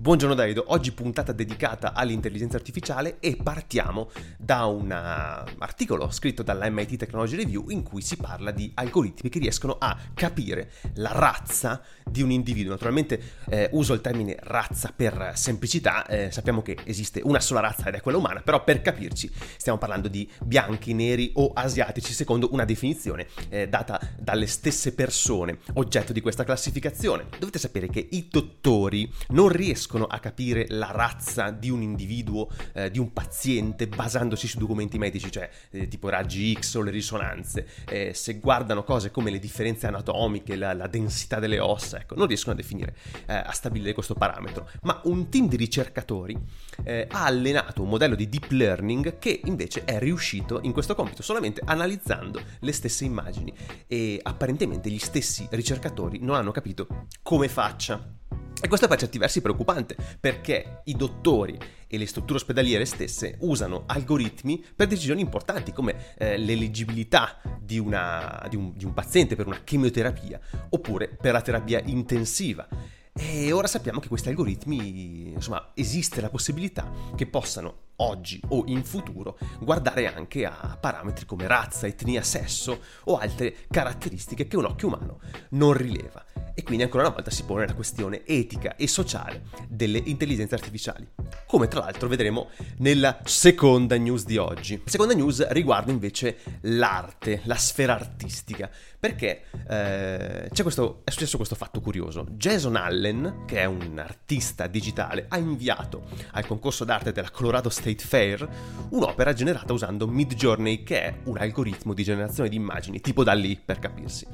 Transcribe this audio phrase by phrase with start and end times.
[0.00, 6.96] Buongiorno Daido, oggi puntata dedicata all'intelligenza artificiale e partiamo da un articolo scritto dalla MIT
[6.96, 12.22] Technology Review in cui si parla di algoritmi che riescono a capire la razza di
[12.22, 12.70] un individuo.
[12.70, 17.88] Naturalmente eh, uso il termine razza per semplicità, eh, sappiamo che esiste una sola razza
[17.88, 22.50] ed è quella umana, però per capirci stiamo parlando di bianchi, neri o asiatici secondo
[22.52, 27.26] una definizione eh, data dalle stesse persone oggetto di questa classificazione.
[27.36, 32.48] Dovete sapere che i dottori non riescono riescono a capire la razza di un individuo,
[32.74, 36.90] eh, di un paziente, basandosi su documenti medici, cioè eh, tipo raggi X o le
[36.90, 37.66] risonanze.
[37.88, 42.26] Eh, se guardano cose come le differenze anatomiche, la, la densità delle ossa, ecco, non
[42.26, 42.94] riescono a definire,
[43.26, 44.68] eh, a stabilire questo parametro.
[44.82, 46.36] Ma un team di ricercatori
[46.84, 51.22] eh, ha allenato un modello di deep learning che invece è riuscito in questo compito
[51.22, 53.52] solamente analizzando le stesse immagini
[53.86, 58.16] e apparentemente gli stessi ricercatori non hanno capito come faccia
[58.60, 63.36] e questo è per certi versi preoccupante, perché i dottori e le strutture ospedaliere stesse
[63.40, 69.36] usano algoritmi per decisioni importanti, come eh, l'eleggibilità di, una, di, un, di un paziente
[69.36, 72.66] per una chemioterapia oppure per la terapia intensiva.
[73.12, 78.84] E ora sappiamo che questi algoritmi, insomma, esiste la possibilità che possano oggi o in
[78.84, 84.88] futuro guardare anche a parametri come razza, etnia, sesso o altre caratteristiche che un occhio
[84.88, 86.24] umano non rileva.
[86.54, 91.06] E quindi ancora una volta si pone la questione etica e sociale delle intelligenze artificiali,
[91.46, 94.80] come tra l'altro vedremo nella seconda news di oggi.
[94.84, 101.54] La seconda news riguarda invece l'arte, la sfera artistica, perché eh, questo, è successo questo
[101.54, 102.26] fatto curioso.
[102.30, 107.87] Jason Allen, che è un artista digitale, ha inviato al concorso d'arte della Colorado State
[107.96, 108.48] Fair
[108.90, 113.60] un'opera generata usando Midjourney, che è un algoritmo di generazione di immagini, tipo da lì
[113.62, 114.26] per capirsi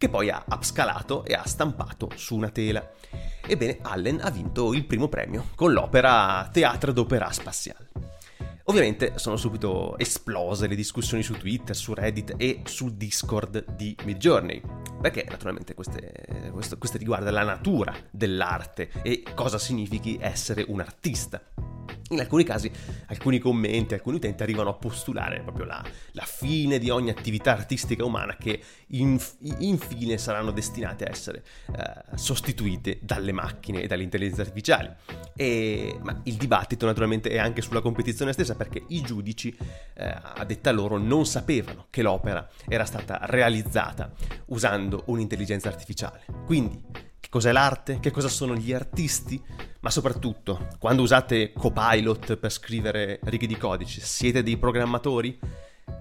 [0.00, 2.90] che poi ha upscalato e ha stampato su una tela.
[3.46, 7.88] Ebbene, Allen ha vinto il primo premio con l'opera Teatro d'Opera Spatiale.
[8.64, 14.62] Ovviamente sono subito esplose le discussioni su Twitter, su Reddit e sul Discord di Midjourney,
[15.02, 21.42] perché naturalmente queste, questo, queste riguarda la natura dell'arte e cosa significhi essere un artista.
[22.12, 22.68] In alcuni casi
[23.06, 25.80] alcuni commenti, alcuni utenti arrivano a postulare proprio la,
[26.12, 32.16] la fine di ogni attività artistica umana che inf- infine saranno destinate a essere uh,
[32.16, 34.90] sostituite dalle macchine e dalle intelligenze artificiali.
[35.36, 40.44] E, ma il dibattito naturalmente è anche sulla competizione stessa perché i giudici, uh, a
[40.44, 44.10] detta loro, non sapevano che l'opera era stata realizzata
[44.46, 46.24] usando un'intelligenza artificiale.
[46.44, 49.42] Quindi cos'è l'arte, che cosa sono gli artisti,
[49.80, 55.38] ma soprattutto quando usate Copilot per scrivere righe di codice, siete dei programmatori?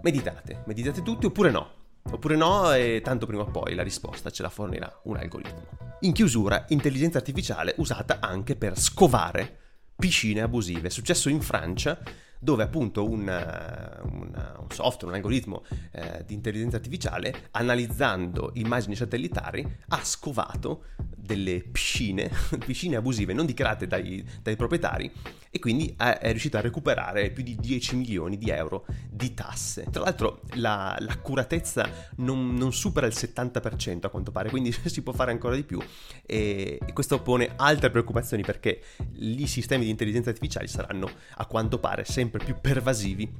[0.02, 1.78] Meditate, meditate tutti oppure no?
[2.12, 5.68] Oppure no e tanto prima o poi la risposta ce la fornirà un algoritmo.
[6.02, 9.58] In chiusura, intelligenza artificiale usata anche per scovare
[9.96, 10.88] piscine abusive.
[10.88, 12.00] È successo in Francia
[12.40, 18.96] dove appunto un, eh, un, un software, un algoritmo eh, di intelligenza artificiale, analizzando immagini
[18.96, 20.86] satellitari, ha scovato
[21.30, 22.32] delle piscine,
[22.66, 25.12] piscine abusive non dichiarate dai, dai proprietari
[25.52, 29.86] e quindi è, è, riuscito a recuperare più di 10 milioni di euro di tasse.
[29.92, 35.14] Tra l'altro la, l'accuratezza non, non, supera il 70% a quanto pare, quindi si può
[35.14, 35.80] fare ancora di più
[36.26, 38.82] e, e questo pone altre preoccupazioni perché
[39.16, 43.32] i sistemi di intelligenza artificiale saranno a quanto pare sempre più pervasivi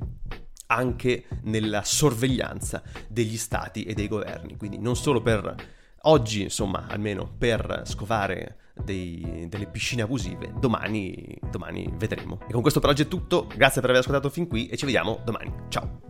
[0.68, 5.56] anche nella sorveglianza degli stati e dei governi, quindi non solo per
[6.04, 12.40] oggi, insomma, almeno per scovare dei, delle piscine abusive, domani, domani vedremo.
[12.48, 14.86] E con questo per oggi è tutto, grazie per aver ascoltato fin qui e ci
[14.86, 15.52] vediamo domani.
[15.70, 16.09] Ciao!